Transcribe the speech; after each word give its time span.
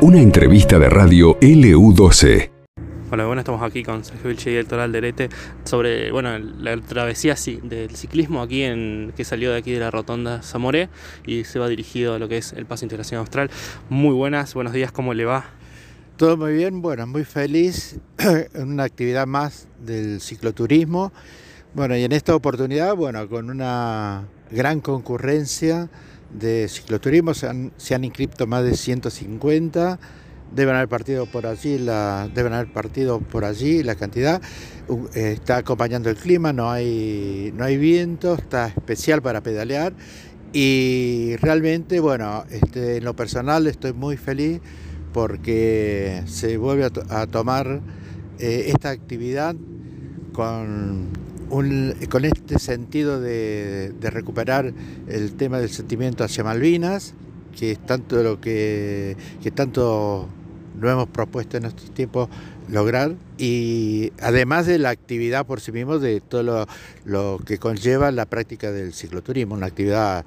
Una 0.00 0.20
entrevista 0.20 0.78
de 0.78 0.88
radio 0.90 1.38
LU12. 1.40 2.50
Hola, 3.10 3.26
bueno, 3.26 3.40
estamos 3.40 3.62
aquí 3.62 3.82
con 3.82 4.04
Sergio 4.04 4.28
Vilche 4.28 4.50
y 4.52 4.56
el 4.56 4.66
Toral 4.66 4.90
Derete 4.90 5.28
sobre 5.64 6.10
bueno, 6.10 6.38
la 6.38 6.76
travesía 6.80 7.36
del 7.62 7.94
ciclismo 7.94 8.42
aquí 8.42 8.62
en 8.62 9.12
que 9.16 9.24
salió 9.24 9.52
de 9.52 9.58
aquí 9.58 9.70
de 9.70 9.80
la 9.80 9.90
rotonda 9.90 10.42
Zamoré 10.42 10.88
y 11.26 11.44
se 11.44 11.58
va 11.58 11.68
dirigido 11.68 12.14
a 12.14 12.18
lo 12.18 12.28
que 12.28 12.38
es 12.38 12.52
el 12.52 12.66
Paso 12.66 12.84
Integración 12.84 13.20
Austral. 13.20 13.50
Muy 13.90 14.14
buenas, 14.14 14.54
buenos 14.54 14.72
días, 14.72 14.92
¿cómo 14.92 15.14
le 15.14 15.24
va? 15.24 15.44
Todo 16.16 16.36
muy 16.36 16.54
bien, 16.54 16.82
bueno, 16.82 17.06
muy 17.06 17.24
feliz 17.24 18.00
una 18.54 18.84
actividad 18.84 19.26
más 19.26 19.68
del 19.78 20.20
cicloturismo. 20.20 21.12
Bueno, 21.74 21.96
y 21.96 22.04
en 22.04 22.12
esta 22.12 22.34
oportunidad, 22.34 22.94
bueno, 22.94 23.28
con 23.28 23.48
una 23.48 24.28
gran 24.50 24.80
concurrencia 24.80 25.88
de 26.30 26.68
cicloturismo, 26.68 27.32
se 27.34 27.48
han, 27.48 27.72
se 27.76 27.94
han 27.94 28.04
inscrito 28.04 28.46
más 28.46 28.64
de 28.64 28.76
150 28.76 29.98
deben 30.54 30.74
haber 30.74 30.88
partido 30.88 31.26
por 31.26 31.46
allí, 31.46 31.78
la, 31.78 32.28
deben 32.34 32.52
haber 32.52 32.72
partido 32.72 33.20
por 33.20 33.44
allí 33.44 33.82
la 33.82 33.94
cantidad. 33.94 34.40
Eh, 35.14 35.32
está 35.32 35.58
acompañando 35.58 36.10
el 36.10 36.16
clima, 36.16 36.52
no 36.52 36.70
hay, 36.70 37.52
no 37.56 37.64
hay 37.64 37.76
viento, 37.76 38.34
está 38.34 38.66
especial 38.66 39.22
para 39.22 39.42
pedalear 39.42 39.94
y 40.52 41.36
realmente, 41.36 42.00
bueno, 42.00 42.44
este, 42.50 42.98
en 42.98 43.04
lo 43.04 43.16
personal 43.16 43.66
estoy 43.66 43.92
muy 43.94 44.16
feliz 44.16 44.60
porque 45.12 46.22
se 46.26 46.56
vuelve 46.56 46.90
a, 47.08 47.26
tomar 47.26 47.80
eh, 48.38 48.64
esta 48.68 48.90
actividad 48.90 49.54
con, 50.32 51.08
un, 51.52 51.94
con 52.08 52.24
este 52.24 52.58
sentido 52.58 53.20
de, 53.20 53.92
de 54.00 54.10
recuperar 54.10 54.72
el 55.06 55.34
tema 55.34 55.58
del 55.58 55.68
sentimiento 55.68 56.24
hacia 56.24 56.42
Malvinas, 56.42 57.14
que 57.58 57.72
es 57.72 57.86
tanto 57.86 58.22
lo 58.22 58.40
que, 58.40 59.16
que 59.42 59.50
tanto 59.50 60.28
lo 60.80 60.90
hemos 60.90 61.08
propuesto 61.08 61.58
en 61.58 61.66
estos 61.66 61.92
tiempos 61.92 62.30
lograr 62.70 63.14
y 63.36 64.12
además 64.20 64.66
de 64.66 64.78
la 64.78 64.90
actividad 64.90 65.44
por 65.44 65.60
sí 65.60 65.72
mismo, 65.72 65.98
de 65.98 66.22
todo 66.22 66.66
lo, 67.04 67.38
que 67.44 67.58
conlleva 67.58 68.10
la 68.12 68.24
práctica 68.24 68.72
del 68.72 68.94
cicloturismo, 68.94 69.54
una 69.54 69.66
actividad 69.66 70.24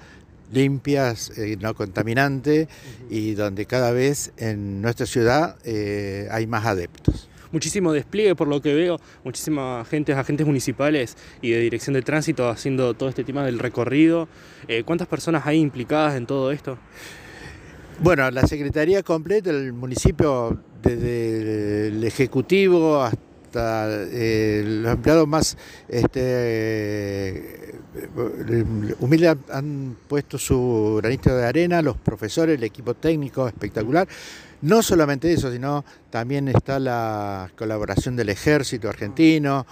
limpia, 0.53 1.15
eh, 1.37 1.57
no 1.59 1.73
contaminante 1.73 2.67
y 3.09 3.33
donde 3.33 3.65
cada 3.65 3.91
vez 3.91 4.31
en 4.37 4.79
nuestra 4.83 5.07
ciudad 5.07 5.57
eh, 5.63 6.27
hay 6.29 6.45
más 6.45 6.67
adeptos 6.67 7.29
muchísimo 7.51 7.93
despliegue 7.93 8.35
por 8.35 8.47
lo 8.47 8.61
que 8.61 8.73
veo, 8.73 8.99
muchísima 9.23 9.85
gente, 9.85 10.13
agentes 10.13 10.45
municipales 10.45 11.17
y 11.41 11.51
de 11.51 11.59
dirección 11.59 11.93
de 11.93 12.01
tránsito 12.01 12.49
haciendo 12.49 12.93
todo 12.93 13.09
este 13.09 13.23
tema 13.23 13.43
del 13.43 13.59
recorrido. 13.59 14.27
Eh, 14.67 14.83
¿Cuántas 14.83 15.07
personas 15.07 15.45
hay 15.45 15.59
implicadas 15.59 16.15
en 16.15 16.25
todo 16.25 16.51
esto? 16.51 16.77
Bueno, 17.99 18.29
la 18.29 18.45
Secretaría 18.45 19.03
completa, 19.03 19.49
el 19.51 19.71
municipio, 19.71 20.61
desde 20.81 21.87
el 21.87 22.03
Ejecutivo 22.03 23.01
hasta 23.01 23.24
eh, 23.57 24.63
los 24.65 24.93
empleados 24.93 25.27
más 25.27 25.57
este, 25.87 26.21
eh, 27.95 28.65
humildes 28.99 29.37
han 29.51 29.95
puesto 30.07 30.37
su 30.37 30.99
granito 31.01 31.35
de 31.35 31.45
arena, 31.45 31.81
los 31.81 31.97
profesores, 31.97 32.57
el 32.57 32.63
equipo 32.63 32.93
técnico 32.93 33.47
espectacular. 33.47 34.07
No 34.61 34.81
solamente 34.81 35.31
eso, 35.31 35.51
sino 35.51 35.85
también 36.09 36.47
está 36.47 36.79
la 36.79 37.51
colaboración 37.57 38.15
del 38.15 38.29
ejército 38.29 38.89
argentino, 38.89 39.65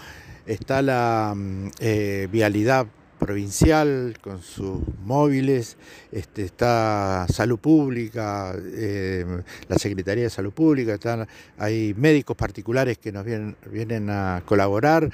está 0.45 0.81
la 0.81 1.33
mm, 1.35 1.67
eh, 1.79 2.27
vialidad 2.31 2.85
provincial 3.23 4.17
con 4.19 4.41
sus 4.41 4.81
móviles, 5.05 5.77
este, 6.11 6.43
está 6.43 7.25
Salud 7.29 7.57
Pública, 7.57 8.53
eh, 8.57 9.25
la 9.69 9.77
Secretaría 9.77 10.25
de 10.25 10.29
Salud 10.29 10.51
Pública, 10.51 10.95
están, 10.95 11.25
hay 11.57 11.93
médicos 11.93 12.35
particulares 12.35 12.97
que 12.97 13.13
nos 13.13 13.23
vienen, 13.23 13.55
vienen 13.71 14.09
a 14.09 14.43
colaborar, 14.45 15.09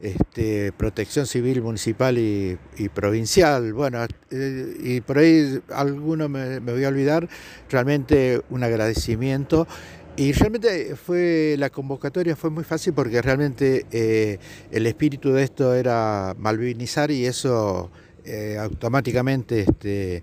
este, 0.00 0.72
Protección 0.72 1.28
Civil 1.28 1.62
Municipal 1.62 2.18
y, 2.18 2.58
provincial, 2.92 3.72
bueno, 3.72 4.04
eh, 4.32 4.76
y 4.82 5.00
por 5.00 5.18
ahí 5.18 5.60
alguno 5.72 6.28
me 6.28 6.58
voy 6.58 6.82
a 6.82 6.88
olvidar, 6.88 7.28
realmente 7.70 8.42
un 8.50 8.64
agradecimiento. 8.64 9.68
Y 10.14 10.32
realmente 10.32 10.94
fue 10.94 11.56
la 11.58 11.70
convocatoria 11.70 12.36
fue 12.36 12.50
muy 12.50 12.64
fácil 12.64 12.92
porque 12.92 13.22
realmente 13.22 13.86
eh, 13.90 14.38
el 14.70 14.86
espíritu 14.86 15.32
de 15.32 15.42
esto 15.42 15.74
era 15.74 16.34
malvinizar 16.38 17.10
y 17.10 17.24
eso 17.24 17.90
eh, 18.26 18.58
automáticamente 18.60 19.60
este, 19.60 20.22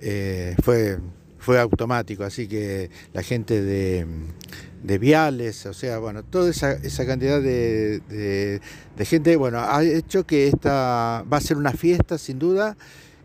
eh, 0.00 0.56
fue, 0.64 0.98
fue 1.38 1.60
automático. 1.60 2.24
Así 2.24 2.48
que 2.48 2.90
la 3.12 3.22
gente 3.22 3.62
de, 3.62 4.98
viales, 4.98 5.64
o 5.64 5.74
sea, 5.74 5.98
bueno, 5.98 6.24
toda 6.24 6.50
esa, 6.50 6.72
esa 6.72 7.06
cantidad 7.06 7.40
de, 7.40 8.60
gente, 8.98 9.36
bueno, 9.36 9.60
ha 9.60 9.84
hecho 9.84 10.26
que 10.26 10.48
esta 10.48 11.24
va 11.32 11.36
a 11.36 11.40
ser 11.40 11.56
una 11.56 11.72
fiesta 11.72 12.18
sin 12.18 12.40
duda 12.40 12.76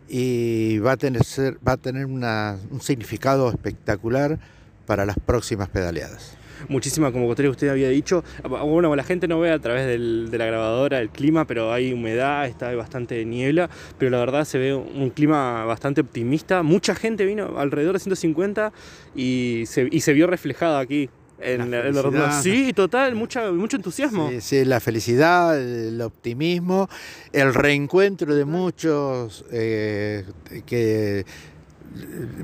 y 0.08 0.78
va 0.78 0.92
a 0.92 0.96
tener, 0.96 1.22
va 1.66 1.72
a 1.72 1.76
tener 1.76 2.06
un 2.06 2.80
significado 2.80 3.50
espectacular 3.50 4.38
para 4.86 5.04
las 5.04 5.16
próximas 5.18 5.68
pedaleadas. 5.68 6.36
Muchísima 6.68 7.12
convocatoria 7.12 7.50
usted 7.50 7.68
había 7.68 7.88
dicho. 7.88 8.24
Bueno, 8.48 8.94
la 8.96 9.04
gente 9.04 9.28
no 9.28 9.38
ve 9.38 9.50
a 9.50 9.58
través 9.58 9.86
de 9.86 10.38
la 10.38 10.46
grabadora 10.46 11.00
el 11.00 11.10
clima, 11.10 11.46
pero 11.46 11.72
hay 11.72 11.92
humedad, 11.92 12.46
está 12.46 12.74
bastante 12.74 13.24
niebla, 13.24 13.68
pero 13.98 14.10
la 14.10 14.18
verdad 14.18 14.44
se 14.44 14.58
ve 14.58 14.74
un 14.74 15.10
clima 15.10 15.64
bastante 15.64 16.00
optimista. 16.00 16.62
Mucha 16.62 16.94
gente 16.94 17.24
vino, 17.24 17.58
alrededor 17.58 17.94
de 17.94 18.00
150, 18.00 18.72
y 19.14 19.64
se, 19.66 19.88
y 19.90 20.00
se 20.00 20.12
vio 20.12 20.26
reflejado 20.26 20.78
aquí 20.78 21.10
en 21.38 21.70
la, 21.70 22.42
Sí, 22.42 22.72
total, 22.72 23.14
mucha, 23.14 23.50
mucho 23.52 23.76
entusiasmo. 23.76 24.30
Sí, 24.40 24.64
la 24.64 24.80
felicidad, 24.80 25.60
el 25.60 26.00
optimismo, 26.00 26.88
el 27.32 27.52
reencuentro 27.52 28.34
de 28.34 28.44
muchos 28.44 29.44
eh, 29.52 30.24
que 30.64 31.26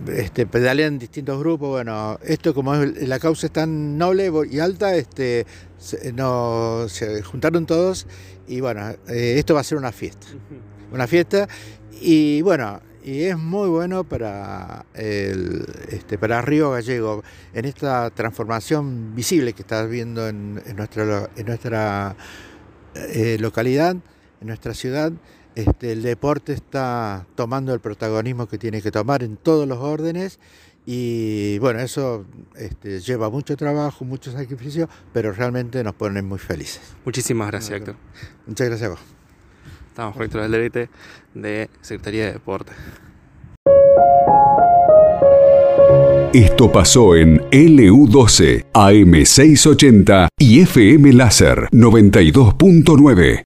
este, 0.08 0.46
pedalean 0.46 0.98
distintos 0.98 1.38
grupos. 1.38 1.70
Bueno, 1.70 2.18
esto 2.24 2.54
como 2.54 2.74
la 2.74 3.18
causa 3.18 3.46
es 3.46 3.52
tan 3.52 3.98
noble 3.98 4.30
y 4.50 4.58
alta, 4.58 4.94
este, 4.96 5.46
se, 5.78 6.12
no, 6.12 6.86
se 6.88 7.22
juntaron 7.22 7.66
todos 7.66 8.06
y 8.46 8.60
bueno, 8.60 8.90
eh, 9.08 9.36
esto 9.38 9.54
va 9.54 9.60
a 9.60 9.64
ser 9.64 9.78
una 9.78 9.92
fiesta. 9.92 10.26
Una 10.92 11.06
fiesta 11.06 11.48
y 12.00 12.42
bueno, 12.42 12.80
y 13.04 13.22
es 13.22 13.36
muy 13.36 13.68
bueno 13.68 14.04
para, 14.04 14.86
el, 14.94 15.64
este, 15.90 16.18
para 16.18 16.40
Río 16.42 16.70
Gallego 16.70 17.22
en 17.52 17.64
esta 17.64 18.10
transformación 18.10 19.14
visible 19.14 19.54
que 19.54 19.62
estás 19.62 19.88
viendo 19.88 20.28
en, 20.28 20.54
nuestra, 20.76 21.30
en 21.36 21.46
nuestra 21.46 22.16
eh, 22.94 23.38
localidad, 23.40 23.96
en 24.40 24.46
nuestra 24.46 24.74
ciudad. 24.74 25.12
Este, 25.54 25.92
el 25.92 26.02
deporte 26.02 26.52
está 26.52 27.26
tomando 27.34 27.74
el 27.74 27.80
protagonismo 27.80 28.46
que 28.46 28.58
tiene 28.58 28.80
que 28.80 28.90
tomar 28.90 29.22
en 29.22 29.36
todos 29.36 29.68
los 29.68 29.78
órdenes 29.78 30.38
y 30.86 31.58
bueno, 31.58 31.80
eso 31.80 32.24
este, 32.56 33.00
lleva 33.00 33.30
mucho 33.30 33.56
trabajo, 33.56 34.04
mucho 34.04 34.32
sacrificio, 34.32 34.88
pero 35.12 35.32
realmente 35.32 35.84
nos 35.84 35.94
pone 35.94 36.22
muy 36.22 36.38
felices. 36.38 36.80
Muchísimas 37.04 37.48
gracias, 37.48 37.78
Héctor. 37.78 37.96
Muchas 38.46 38.68
gracias 38.68 38.88
a 38.88 38.90
vos. 38.92 39.00
Estamos 39.88 40.14
con 40.14 40.22
Héctor 40.24 40.40
Alderete 40.40 40.88
de 41.34 41.68
Secretaría 41.82 42.26
de 42.26 42.32
Deporte. 42.32 42.72
Esto 46.32 46.72
pasó 46.72 47.14
en 47.14 47.40
LU12, 47.50 48.64
AM680 48.72 50.28
y 50.38 50.60
FM 50.60 51.12
Láser 51.12 51.68
92.9. 51.72 53.40